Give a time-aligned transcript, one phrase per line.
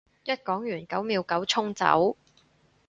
[0.23, 2.17] 一講完九秒九衝走